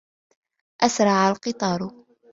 أَسْرَعُ 0.83 1.29
الْقِطَارُ. 1.29 1.91